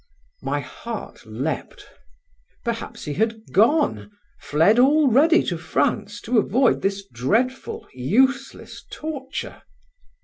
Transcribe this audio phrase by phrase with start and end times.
[0.41, 1.85] My heart leapt.
[2.65, 9.61] Perhaps he had gone, fled already to France to avoid this dreadful, useless torture.